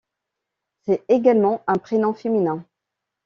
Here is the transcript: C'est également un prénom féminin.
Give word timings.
C'est 0.79 1.05
également 1.09 1.61
un 1.67 1.77
prénom 1.77 2.15
féminin. 2.15 2.65